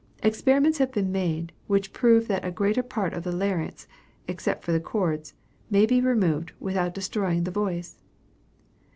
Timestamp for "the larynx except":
3.23-4.65